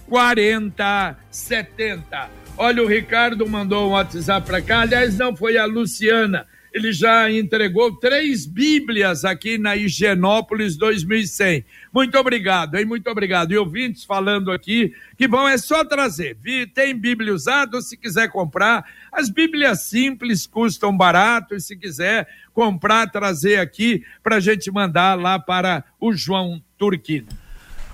40 0.07 1.17
70. 1.29 2.29
Olha, 2.57 2.83
o 2.83 2.87
Ricardo 2.87 3.47
mandou 3.47 3.87
um 3.87 3.91
WhatsApp 3.91 4.45
para 4.45 4.61
cá. 4.61 4.81
Aliás, 4.81 5.17
não 5.17 5.33
foi 5.35 5.57
a 5.57 5.65
Luciana 5.65 6.45
ele 6.73 6.93
já 6.93 7.29
entregou 7.29 7.95
três 7.97 8.45
Bíblias 8.45 9.25
aqui 9.25 9.57
na 9.57 9.75
Higienópolis 9.75 10.77
2100. 10.77 11.65
Muito 11.93 12.17
obrigado, 12.17 12.75
hein? 12.75 12.85
Muito 12.85 13.09
obrigado. 13.09 13.51
E 13.51 13.57
ouvintes 13.57 14.05
falando 14.05 14.51
aqui, 14.51 14.93
que 15.17 15.27
bom, 15.27 15.47
é 15.47 15.57
só 15.57 15.83
trazer. 15.83 16.37
Tem 16.73 16.97
Bíblia 16.97 17.33
usada, 17.33 17.81
se 17.81 17.97
quiser 17.97 18.29
comprar. 18.29 18.85
As 19.11 19.29
Bíblias 19.29 19.83
simples 19.83 20.47
custam 20.47 20.95
barato, 20.95 21.55
e 21.55 21.59
se 21.59 21.75
quiser 21.75 22.27
comprar, 22.53 23.11
trazer 23.11 23.57
aqui 23.59 24.03
para 24.23 24.37
a 24.37 24.39
gente 24.39 24.71
mandar 24.71 25.19
lá 25.19 25.37
para 25.37 25.83
o 25.99 26.13
João 26.13 26.61
Turquino. 26.77 27.27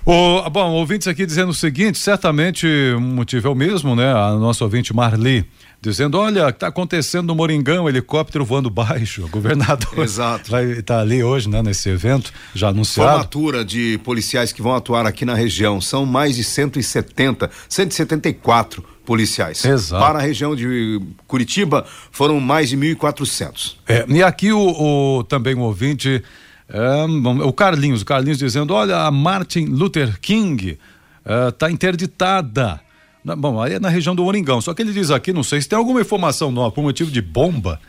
O, 0.06 0.48
bom, 0.48 0.70
ouvintes 0.70 1.06
aqui 1.06 1.26
dizendo 1.26 1.50
o 1.50 1.54
seguinte, 1.54 1.98
certamente 1.98 2.66
o 2.96 3.00
motivo 3.00 3.48
é 3.48 3.50
o 3.50 3.54
mesmo, 3.54 3.94
né? 3.94 4.10
A 4.10 4.30
nossa 4.36 4.64
ouvinte 4.64 4.94
Marli 4.94 5.44
dizendo: 5.80 6.18
olha, 6.18 6.48
está 6.48 6.68
acontecendo 6.68 7.28
no 7.28 7.34
Moringão, 7.34 7.88
helicóptero 7.88 8.44
voando 8.44 8.70
baixo. 8.70 9.24
O 9.28 9.30
governador 9.30 9.98
Exato. 9.98 10.50
vai 10.50 10.64
estar 10.64 10.82
tá 10.96 11.00
ali 11.00 11.22
hoje, 11.22 11.48
né, 11.48 11.62
nesse 11.62 11.88
evento, 11.90 12.32
já 12.54 12.68
anunciado. 12.68 13.10
Formatura 13.10 13.64
de 13.64 13.98
policiais 14.02 14.52
que 14.52 14.62
vão 14.62 14.74
atuar 14.74 15.06
aqui 15.06 15.24
na 15.24 15.34
região. 15.34 15.80
São 15.80 16.06
mais 16.06 16.36
de 16.36 16.44
170, 16.44 17.50
174 17.68 18.82
policiais. 19.04 19.64
Exato. 19.64 20.02
Para 20.02 20.18
a 20.18 20.22
região 20.22 20.56
de 20.56 21.00
Curitiba 21.26 21.84
foram 22.10 22.40
mais 22.40 22.70
de 22.70 22.76
1.400. 22.76 23.76
É, 23.86 24.06
e 24.08 24.22
aqui 24.22 24.52
o, 24.52 25.18
o 25.18 25.24
também 25.24 25.54
o 25.54 25.60
ouvinte. 25.60 26.22
É, 26.68 27.04
o 27.44 27.52
Carlinhos, 27.52 28.02
o 28.02 28.04
Carlinhos 28.04 28.38
dizendo: 28.38 28.72
olha, 28.72 28.98
a 28.98 29.10
Martin 29.10 29.66
Luther 29.66 30.18
King 30.20 30.78
está 31.48 31.68
é, 31.68 31.70
interditada 31.70 32.80
na, 33.28 33.36
bom, 33.36 33.60
aí 33.60 33.74
é 33.74 33.78
na 33.78 33.88
região 33.88 34.14
do 34.14 34.24
Oringão. 34.24 34.60
Só 34.60 34.72
que 34.72 34.82
ele 34.82 34.92
diz 34.92 35.10
aqui, 35.10 35.32
não 35.32 35.42
sei 35.42 35.60
se 35.60 35.68
tem 35.68 35.78
alguma 35.78 36.00
informação 36.00 36.50
nova, 36.50 36.72
por 36.72 36.82
motivo 36.82 37.10
de 37.10 37.20
bomba. 37.20 37.80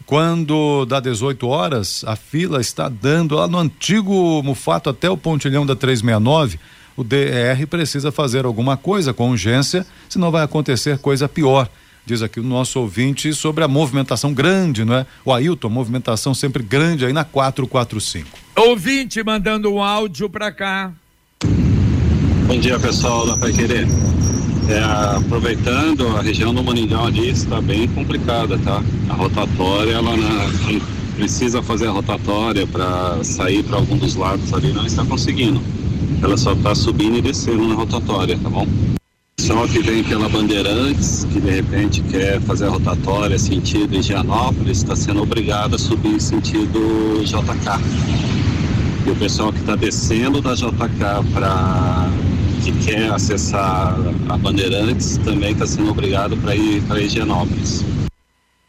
Quando 0.09 0.87
dá 0.87 1.01
18 1.01 1.47
horas, 1.47 2.03
a 2.07 2.17
fila 2.17 2.63
está 2.63 2.89
dando 2.89 3.35
lá 3.35 3.47
no 3.47 3.59
antigo 3.59 4.43
Mufato 4.43 4.89
até 4.89 5.11
o 5.11 5.19
pontilhão 5.19 5.67
da 5.67 5.77
369. 5.77 6.59
O 6.97 7.05
DR 7.05 7.67
precisa 7.69 8.11
fazer 8.11 8.47
alguma 8.47 8.75
coisa 8.75 9.13
com 9.13 9.29
urgência, 9.29 9.87
senão 10.09 10.31
vai 10.31 10.43
acontecer 10.43 10.97
coisa 10.97 11.29
pior. 11.29 11.69
Diz 12.07 12.23
aqui 12.23 12.41
o 12.41 12.43
nosso 12.43 12.81
ouvinte 12.81 13.35
sobre 13.35 13.63
a 13.63 13.69
movimentação 13.69 14.33
grande, 14.33 14.83
não 14.83 14.95
é? 14.95 15.07
O 15.27 15.31
Ailton, 15.31 15.69
movimentação 15.69 16.33
sempre 16.33 16.63
grande 16.63 17.05
aí 17.05 17.13
na 17.13 17.23
445. 17.23 18.31
Ouvinte 18.57 19.23
mandando 19.23 19.71
um 19.71 19.83
áudio 19.83 20.31
para 20.31 20.51
cá. 20.51 20.91
Bom 22.47 22.59
dia, 22.59 22.79
pessoal 22.79 23.27
da 23.27 23.37
Pai 23.37 23.53
Querer. 23.53 23.87
É, 24.69 25.17
aproveitando, 25.17 26.07
a 26.09 26.21
região 26.21 26.53
do 26.53 26.63
Maningão 26.63 27.07
ali 27.07 27.31
está 27.31 27.59
bem 27.59 27.89
complicada, 27.89 28.59
tá? 28.59 28.83
A 29.09 29.15
rotatória, 29.15 29.93
ela 29.93 30.13
precisa 31.17 31.63
fazer 31.63 31.89
a 31.89 31.91
rotatória 31.91 32.67
para 32.67 33.25
sair 33.25 33.63
para 33.63 33.77
algum 33.79 33.97
dos 33.97 34.15
lados 34.15 34.53
ali, 34.53 34.71
não 34.73 34.85
está 34.85 35.03
conseguindo. 35.07 35.59
Ela 36.23 36.37
só 36.37 36.53
está 36.53 36.75
subindo 36.75 37.17
e 37.17 37.23
descendo 37.23 37.67
na 37.67 37.75
rotatória, 37.75 38.39
tá 38.43 38.51
bom? 38.51 38.67
Só 39.41 39.67
que 39.67 39.79
vem 39.79 40.05
pela 40.05 40.29
Bandeirantes, 40.29 41.27
que 41.33 41.41
de 41.41 41.51
repente 41.51 42.03
quer 42.03 42.39
fazer 42.43 42.67
a 42.67 42.71
rotatória 42.71 43.39
sentido 43.39 43.95
Higienópolis, 43.95 44.79
está 44.79 44.95
sendo 44.95 45.23
obrigado 45.23 45.77
a 45.77 45.79
subir 45.79 46.21
sentido 46.21 47.23
JK. 47.25 47.81
E 49.07 49.11
o 49.11 49.17
pessoal 49.17 49.51
que 49.51 49.61
está 49.61 49.75
descendo 49.75 50.43
da 50.43 50.55
JK 50.55 51.33
para 51.33 52.11
que 52.73 52.85
quer 52.85 53.11
acessar 53.11 53.95
a 54.29 54.37
Bandeirantes 54.37 55.17
também 55.19 55.53
está 55.53 55.67
sendo 55.67 55.91
obrigado 55.91 56.37
para 56.37 56.55
ir 56.55 56.83
para 56.83 57.01
Higienópolis. 57.01 57.85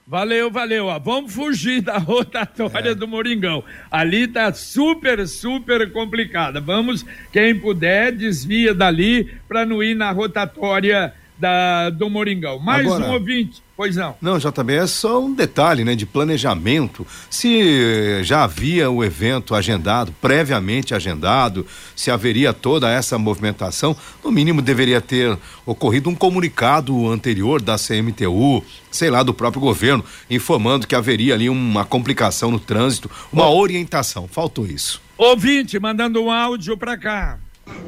Valeu, 0.07 0.49
valeu. 0.49 0.85
Ó. 0.85 0.97
Vamos 0.97 1.33
fugir 1.33 1.81
da 1.81 1.97
rotatória 1.99 2.91
é. 2.91 2.95
do 2.95 3.07
Moringão. 3.07 3.63
Ali 3.91 4.27
tá 4.27 4.51
super, 4.53 5.27
super 5.27 5.91
complicada. 5.91 6.59
Vamos, 6.59 7.05
quem 7.31 7.59
puder, 7.59 8.11
desvia 8.11 8.73
dali 8.73 9.31
para 9.47 9.65
não 9.65 9.83
ir 9.83 9.95
na 9.95 10.11
rotatória 10.11 11.13
da, 11.39 11.89
do 11.89 12.09
Moringão. 12.09 12.59
Mais 12.59 12.85
Agora, 12.85 13.05
um 13.05 13.13
ouvinte. 13.13 13.63
Pois 13.77 13.95
não. 13.95 14.13
Não, 14.21 14.37
JB, 14.37 14.73
é 14.73 14.85
só 14.85 15.23
um 15.23 15.33
detalhe, 15.33 15.85
né, 15.85 15.95
de 15.95 16.05
planejamento. 16.05 17.07
Se 17.29 18.21
já 18.23 18.43
havia 18.43 18.91
o 18.91 19.01
evento 19.01 19.55
agendado, 19.55 20.13
previamente 20.21 20.93
agendado, 20.93 21.65
se 21.95 22.11
haveria 22.11 22.51
toda 22.51 22.91
essa 22.91 23.17
movimentação, 23.17 23.95
no 24.21 24.31
mínimo 24.31 24.61
deveria 24.61 24.99
ter 24.99 25.37
ocorrido 25.65 26.09
um 26.09 26.15
comunicado 26.15 27.09
anterior 27.09 27.61
da 27.61 27.77
CMTU, 27.77 28.61
sei 28.91 29.09
lá, 29.09 29.23
do 29.23 29.33
próprio 29.33 29.61
governo, 29.61 30.03
informando 30.29 30.85
que 30.85 30.95
haveria 30.95 31.33
ali 31.35 31.49
uma 31.49 31.85
complicação 31.85 32.51
no 32.51 32.59
trânsito, 32.59 33.09
uma 33.31 33.49
orientação. 33.49 34.27
Faltou 34.27 34.67
isso. 34.67 35.01
Ouvinte, 35.17 35.79
mandando 35.79 36.21
um 36.21 36.29
áudio 36.29 36.75
para 36.77 36.97
cá. 36.97 37.39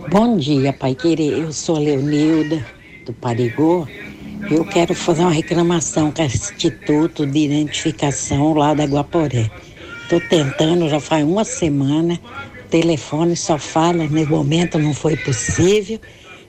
Bom 0.09 0.37
dia, 0.37 0.71
Pai 0.71 0.95
Querer. 0.95 1.39
Eu 1.39 1.51
sou 1.51 1.79
Leonilda, 1.79 2.65
do 3.05 3.13
Parigô. 3.13 3.87
Eu 4.49 4.65
quero 4.65 4.93
fazer 4.95 5.21
uma 5.21 5.31
reclamação 5.31 6.11
com 6.11 6.21
o 6.21 6.25
Instituto 6.25 7.25
de 7.25 7.39
Identificação 7.45 8.53
lá 8.53 8.73
da 8.73 8.85
Guaporé. 8.85 9.49
Estou 10.03 10.19
tentando, 10.29 10.89
já 10.89 10.99
faz 10.99 11.23
uma 11.23 11.43
semana, 11.45 12.19
o 12.65 12.67
telefone 12.69 13.35
só 13.35 13.57
fala, 13.57 14.05
no 14.05 14.27
momento 14.27 14.77
não 14.77 14.93
foi 14.93 15.15
possível. 15.15 15.99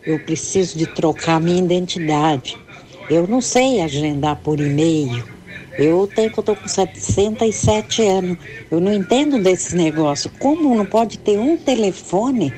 Eu 0.04 0.18
preciso 0.18 0.76
de 0.76 0.86
trocar 0.86 1.40
minha 1.40 1.62
identidade. 1.62 2.56
Eu 3.08 3.26
não 3.28 3.40
sei 3.40 3.80
agendar 3.80 4.36
por 4.36 4.58
e-mail. 4.58 5.22
Eu 5.78 6.08
tenho 6.12 6.30
tô 6.30 6.56
com 6.56 6.68
77 6.68 8.02
anos. 8.02 8.36
Eu 8.70 8.80
não 8.80 8.92
entendo 8.92 9.38
desse 9.38 9.76
negócio. 9.76 10.30
Como 10.38 10.74
não 10.74 10.84
pode 10.84 11.18
ter 11.18 11.38
um 11.38 11.56
telefone 11.56 12.52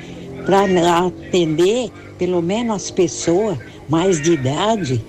para 0.47 0.65
atender 1.07 1.91
pelo 2.19 2.41
menos 2.41 2.77
as 2.77 2.91
pessoas 2.91 3.59
mais 3.89 4.21
de 4.21 4.33
idade? 4.33 5.05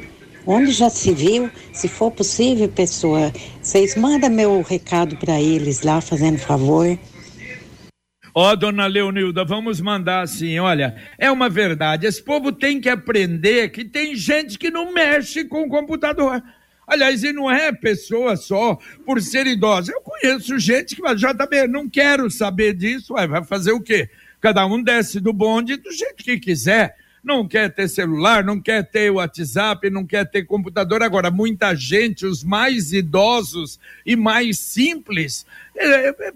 Onde 0.47 0.71
já 0.71 0.89
se 0.89 1.11
viu, 1.11 1.49
se 1.73 1.87
for 1.87 2.11
possível, 2.11 2.69
pessoa, 2.69 3.33
vocês 3.61 3.95
mandam 3.95 4.29
meu 4.29 4.61
recado 4.61 5.17
para 5.17 5.41
eles 5.41 5.81
lá, 5.81 5.99
fazendo 6.01 6.37
favor. 6.37 6.97
Ó, 8.37 8.51
oh, 8.51 8.55
dona 8.55 8.85
Leonilda, 8.85 9.45
vamos 9.45 9.79
mandar 9.79 10.21
assim, 10.21 10.59
olha, 10.59 10.95
é 11.17 11.31
uma 11.31 11.49
verdade, 11.49 12.05
esse 12.05 12.21
povo 12.21 12.51
tem 12.51 12.81
que 12.81 12.89
aprender 12.89 13.69
que 13.69 13.85
tem 13.85 14.13
gente 14.13 14.59
que 14.59 14.69
não 14.69 14.93
mexe 14.93 15.45
com 15.45 15.63
o 15.63 15.69
computador. 15.69 16.43
Aliás, 16.85 17.23
e 17.23 17.33
não 17.33 17.49
é 17.49 17.71
pessoa 17.71 18.35
só 18.35 18.77
por 19.05 19.19
ser 19.21 19.47
idosa. 19.47 19.91
Eu 19.91 20.01
conheço 20.01 20.59
gente 20.59 20.95
que 20.95 21.01
vai, 21.01 21.15
JB, 21.15 21.67
não 21.67 21.89
quero 21.89 22.29
saber 22.29 22.73
disso, 22.73 23.13
vai 23.13 23.43
fazer 23.43 23.71
o 23.71 23.81
quê? 23.81 24.09
Cada 24.39 24.65
um 24.67 24.83
desce 24.83 25.19
do 25.19 25.33
bonde 25.33 25.77
do 25.77 25.91
jeito 25.91 26.23
que 26.23 26.37
quiser 26.37 26.95
não 27.25 27.47
quer 27.47 27.73
ter 27.73 27.89
celular, 27.89 28.43
não 28.43 28.61
quer 28.61 28.83
ter 28.87 29.09
WhatsApp, 29.09 29.89
não 29.89 30.05
quer 30.05 30.29
ter 30.29 30.43
computador. 30.43 31.01
Agora, 31.01 31.31
muita 31.31 31.73
gente, 31.73 32.23
os 32.23 32.43
mais 32.43 32.93
idosos 32.93 33.79
e 34.05 34.15
mais 34.15 34.59
simples, 34.59 35.43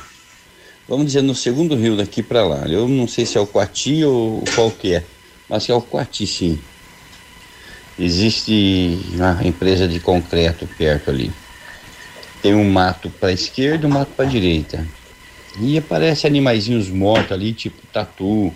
vamos 0.88 1.07
dizer 1.07 1.23
no 1.23 1.33
segundo 1.33 1.77
rio 1.77 1.97
daqui 1.97 2.21
para 2.21 2.45
lá. 2.45 2.67
Eu 2.67 2.88
não 2.88 3.07
sei 3.07 3.25
se 3.25 3.38
é 3.38 3.41
o 3.41 3.47
Coati 3.47 4.03
ou 4.03 4.43
qual 4.53 4.73
que 4.73 4.95
é, 4.95 5.05
mas 5.49 5.69
é 5.69 5.75
o 5.75 5.81
Coati 5.81 6.27
sim. 6.27 6.59
Existe 7.97 8.99
uma 9.14 9.47
empresa 9.47 9.87
de 9.87 10.01
concreto 10.01 10.67
perto 10.77 11.11
ali. 11.11 11.31
Tem 12.43 12.57
um 12.57 12.69
mato 12.69 13.09
para 13.09 13.31
esquerda 13.31 13.87
e 13.87 13.88
um 13.88 13.95
mato 13.95 14.11
para 14.17 14.25
direita. 14.25 14.85
E 15.61 15.79
aparece 15.79 16.27
animaizinhos 16.27 16.88
mortos 16.88 17.31
ali, 17.31 17.53
tipo 17.53 17.81
tatu, 17.93 18.53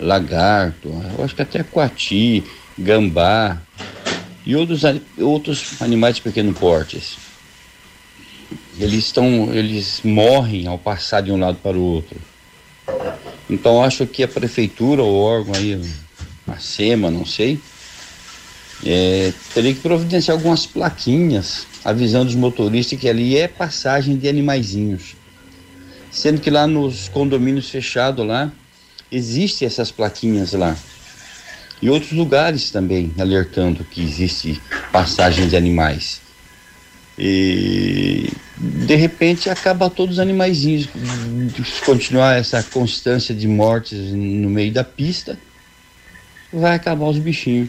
lagarto, 0.00 0.88
eu 1.18 1.22
acho 1.22 1.36
que 1.36 1.42
até 1.42 1.62
coati, 1.62 2.42
gambá 2.78 3.60
e 4.44 4.56
outros, 4.56 4.82
outros 5.18 5.80
animais 5.80 6.16
de 6.16 6.22
pequeno 6.22 6.52
porte. 6.52 7.18
Eles 8.78 9.04
estão, 9.04 9.52
eles 9.54 10.00
morrem 10.02 10.66
ao 10.66 10.78
passar 10.78 11.20
de 11.20 11.30
um 11.30 11.38
lado 11.38 11.58
para 11.62 11.76
o 11.76 11.82
outro. 11.82 12.20
Então 13.48 13.82
acho 13.82 14.06
que 14.06 14.22
a 14.22 14.28
prefeitura, 14.28 15.02
o 15.02 15.14
órgão 15.14 15.54
aí, 15.54 15.80
a 16.46 16.56
SEMA, 16.58 17.10
não 17.10 17.24
sei, 17.24 17.60
é, 18.84 19.32
teria 19.54 19.74
que 19.74 19.80
providenciar 19.80 20.36
algumas 20.36 20.66
plaquinhas 20.66 21.66
avisando 21.84 22.28
os 22.28 22.34
motoristas 22.34 22.98
que 22.98 23.08
ali 23.08 23.36
é 23.36 23.48
passagem 23.48 24.16
de 24.16 24.28
animaizinhos. 24.28 25.14
Sendo 26.10 26.40
que 26.40 26.50
lá 26.50 26.66
nos 26.66 27.08
condomínios 27.08 27.70
fechados 27.70 28.26
lá, 28.26 28.52
existem 29.10 29.66
essas 29.66 29.90
plaquinhas 29.90 30.52
lá. 30.52 30.76
E 31.82 31.90
outros 31.90 32.12
lugares 32.12 32.70
também 32.70 33.12
alertando 33.18 33.84
que 33.84 34.00
existe 34.00 34.62
passagem 34.92 35.48
de 35.48 35.56
animais. 35.56 36.20
E 37.18 38.32
de 38.56 38.94
repente 38.94 39.50
acaba 39.50 39.90
todos 39.90 40.14
os 40.14 40.20
animaizinhos. 40.20 40.88
Se 41.64 41.84
continuar 41.84 42.38
essa 42.38 42.62
constância 42.62 43.34
de 43.34 43.48
mortes 43.48 43.98
no 44.12 44.48
meio 44.48 44.72
da 44.72 44.84
pista, 44.84 45.36
vai 46.52 46.76
acabar 46.76 47.06
os 47.06 47.18
bichinhos. 47.18 47.68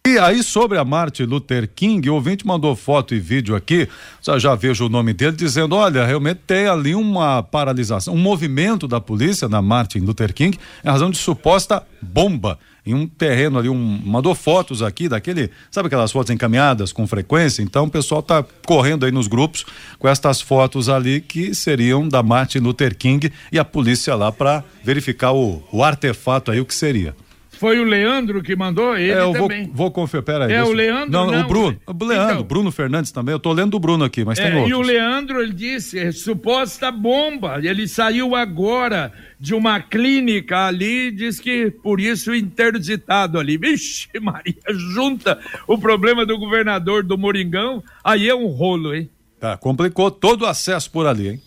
E 0.07 0.19
aí, 0.19 0.43
sobre 0.43 0.77
a 0.77 0.85
Martin 0.85 1.23
Luther 1.23 1.67
King, 1.67 2.07
o 2.11 2.13
ouvinte 2.13 2.45
mandou 2.45 2.75
foto 2.75 3.15
e 3.15 3.19
vídeo 3.19 3.55
aqui, 3.55 3.89
já, 4.21 4.37
já 4.37 4.53
vejo 4.53 4.85
o 4.85 4.89
nome 4.89 5.13
dele, 5.13 5.35
dizendo: 5.35 5.75
olha, 5.75 6.05
realmente 6.05 6.41
tem 6.45 6.67
ali 6.67 6.93
uma 6.93 7.41
paralisação, 7.41 8.13
um 8.13 8.17
movimento 8.17 8.87
da 8.87 9.01
polícia 9.01 9.49
na 9.49 9.63
Martin 9.63 10.01
Luther 10.01 10.31
King, 10.31 10.59
em 10.83 10.87
razão 10.87 11.09
de 11.09 11.17
suposta 11.17 11.81
bomba. 11.99 12.59
Em 12.85 12.93
um 12.93 13.07
terreno 13.07 13.57
ali, 13.57 13.67
um, 13.67 13.99
mandou 14.05 14.35
fotos 14.35 14.83
aqui 14.83 15.09
daquele, 15.09 15.49
sabe 15.71 15.87
aquelas 15.87 16.11
fotos 16.11 16.29
encaminhadas 16.29 16.93
com 16.93 17.07
frequência? 17.07 17.63
Então 17.63 17.85
o 17.85 17.89
pessoal 17.89 18.21
tá 18.21 18.45
correndo 18.63 19.07
aí 19.07 19.11
nos 19.11 19.25
grupos 19.25 19.65
com 19.97 20.07
estas 20.07 20.39
fotos 20.39 20.87
ali 20.87 21.19
que 21.19 21.55
seriam 21.55 22.07
da 22.07 22.21
Martin 22.21 22.59
Luther 22.59 22.95
King 22.95 23.33
e 23.51 23.57
a 23.57 23.65
polícia 23.65 24.13
lá 24.13 24.31
para 24.31 24.63
verificar 24.83 25.31
o, 25.31 25.63
o 25.71 25.83
artefato 25.83 26.51
aí, 26.51 26.61
o 26.61 26.65
que 26.65 26.75
seria. 26.75 27.15
Foi 27.57 27.79
o 27.79 27.83
Leandro 27.83 28.43
que 28.43 28.55
mandou? 28.55 28.97
Ele 28.97 29.11
É, 29.11 29.19
eu 29.21 29.33
vou, 29.33 29.47
também. 29.47 29.71
vou 29.73 29.89
conferir, 29.91 30.23
peraí. 30.23 30.51
É 30.51 30.57
deixa- 30.57 30.65
o 30.69 30.73
Leandro, 30.73 31.11
Não, 31.11 31.27
não, 31.31 31.41
o 31.41 31.47
Bruno. 31.47 31.79
o- 31.87 31.91
O 31.91 32.05
Leandro, 32.07 32.33
Então. 32.35 32.43
Bruno 32.45 32.71
Fernandes 32.71 33.11
também. 33.11 33.33
Eu 33.33 33.39
tô 33.39 33.51
lendo 33.53 33.71
do 33.71 33.79
Bruno 33.79 34.03
aqui, 34.03 34.23
mas 34.25 34.37
É, 34.39 34.51
tem 34.51 34.67
e 34.67 34.73
o. 34.73 34.81
Leandro, 34.81 35.41
ele 35.41 35.53
disse, 35.53 35.97
é, 35.99 36.11
suposta 36.11 36.91
bomba. 36.91 37.59
Ele 37.63 37.87
saiu 37.87 38.35
agora 38.35 39.11
de 39.39 39.53
uma 39.55 39.79
clínica 39.79 40.67
ali, 40.67 41.11
diz 41.11 41.39
que 41.39 41.71
por 41.71 41.99
isso 41.99 42.33
interditado 42.35 43.39
ali. 43.39 43.57
Vixe, 43.57 44.07
Maria, 44.21 44.55
junta 44.93 45.39
o 45.67 45.77
problema 45.77 46.25
do 46.25 46.37
governador 46.37 47.03
do 47.03 47.17
Moringão, 47.17 47.83
aí 48.03 48.27
é 48.29 48.35
um 48.35 48.47
rolo, 48.47 48.93
hein? 48.93 49.09
Tá, 49.39 49.57
complicou 49.57 50.09
todo 50.11 50.43
o 50.43 50.45
acesso 50.45 50.89
por 50.91 51.05
ali, 51.07 51.27
hein? 51.29 51.41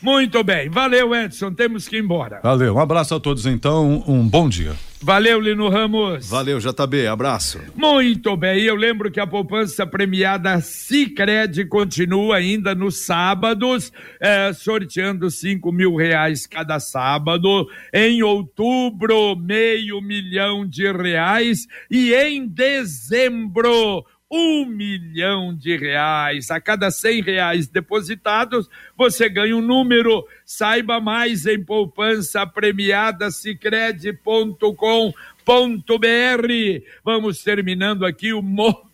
Muito 0.00 0.44
bem, 0.44 0.68
valeu 0.68 1.12
Edson, 1.14 1.52
temos 1.52 1.88
que 1.88 1.96
ir 1.96 2.04
embora. 2.04 2.40
Valeu, 2.42 2.74
um 2.74 2.78
abraço 2.78 3.14
a 3.16 3.20
todos 3.20 3.46
então, 3.46 4.04
um 4.06 4.28
bom 4.28 4.48
dia. 4.48 4.72
Valeu, 5.00 5.40
Lino 5.40 5.68
Ramos. 5.68 6.28
Valeu, 6.28 6.58
JB, 6.58 7.06
abraço. 7.06 7.60
Muito 7.76 8.36
bem, 8.36 8.62
eu 8.62 8.74
lembro 8.74 9.10
que 9.10 9.20
a 9.20 9.26
poupança 9.26 9.86
premiada 9.86 10.60
Cicred 10.60 11.66
continua 11.66 12.36
ainda 12.36 12.74
nos 12.74 13.06
sábados, 13.06 13.92
eh, 14.20 14.52
sorteando 14.52 15.30
cinco 15.30 15.70
mil 15.70 15.94
reais 15.94 16.46
cada 16.46 16.80
sábado. 16.80 17.68
Em 17.92 18.22
outubro, 18.24 19.36
meio 19.36 20.00
milhão 20.02 20.66
de 20.66 20.90
reais. 20.90 21.66
E 21.88 22.12
em 22.12 22.48
dezembro, 22.48 24.04
um 24.30 24.66
milhão 24.66 25.54
de 25.54 25.76
reais. 25.76 26.50
A 26.50 26.60
cada 26.60 26.90
cem 26.90 27.22
reais 27.22 27.66
depositados, 27.66 28.68
você 28.96 29.28
ganha 29.28 29.56
um 29.56 29.62
número. 29.62 30.26
Saiba 30.44 31.00
mais 31.00 31.46
em 31.46 31.62
poupança 31.62 32.46
premiada 32.46 33.30
cicred.com.br. 33.30 34.68
Vamos 37.04 37.42
terminando 37.42 38.04
aqui 38.04 38.32
o 38.32 38.42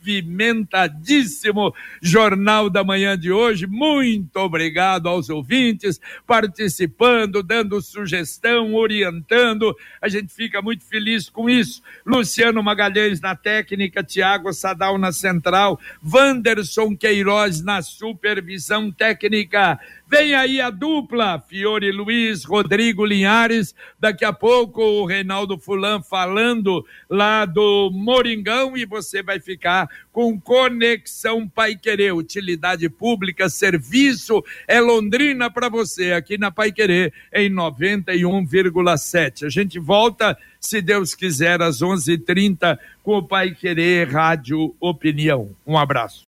movimentadíssimo 0.05 1.75
Jornal 2.03 2.69
da 2.69 2.85
Manhã 2.85 3.19
de 3.19 3.33
hoje. 3.33 3.67
Muito 3.67 4.37
obrigado 4.37 5.09
aos 5.09 5.31
ouvintes 5.31 5.99
participando, 6.27 7.43
dando 7.43 7.81
sugestão, 7.81 8.75
orientando. 8.75 9.75
A 10.01 10.09
gente 10.09 10.33
fica 10.33 10.61
muito 10.61 10.85
feliz 10.85 11.31
com 11.31 11.49
isso. 11.49 11.83
Luciano 12.05 12.62
Magalhães 12.62 13.21
na 13.21 13.35
técnica, 13.35 14.05
Tiago 14.05 14.53
Sadal 14.53 14.99
na 14.99 15.11
central, 15.11 15.81
Wanderson 16.05 16.95
Queiroz 16.95 17.62
na 17.62 17.81
supervisão 17.81 18.93
técnica. 18.93 19.81
Vem 20.07 20.35
aí 20.35 20.61
a 20.61 20.69
dupla, 20.69 21.43
Fiore 21.49 21.90
Luiz, 21.90 22.45
Rodrigo 22.45 23.07
Linhares. 23.07 23.75
Daqui 23.99 24.25
a 24.25 24.33
pouco 24.33 24.83
o 24.83 25.07
Reinaldo 25.07 25.59
Fulan 25.59 26.03
falando 26.03 26.85
lá 27.09 27.47
do 27.47 27.90
Moringão 27.90 28.77
e 28.77 28.85
você 28.85 29.23
vai 29.23 29.40
ficar 29.40 29.88
com 30.12 30.40
Conexão 30.40 31.48
Pai 31.48 31.76
Querer, 31.76 32.14
utilidade 32.14 32.88
pública, 32.88 33.48
serviço 33.48 34.42
é 34.66 34.80
Londrina 34.80 35.50
para 35.50 35.68
você 35.68 36.12
aqui 36.12 36.38
na 36.38 36.50
Pai 36.50 36.72
Querer 36.72 37.12
em 37.33 37.50
91,7. 37.50 39.46
A 39.46 39.48
gente 39.48 39.78
volta, 39.78 40.37
se 40.61 40.80
Deus 40.80 41.14
quiser, 41.14 41.61
às 41.61 41.83
11:30 41.83 42.78
com 43.02 43.18
o 43.18 43.22
Pai 43.22 43.54
Querer 43.54 44.09
Rádio 44.09 44.74
Opinião. 44.80 45.50
Um 45.66 45.76
abraço. 45.76 46.24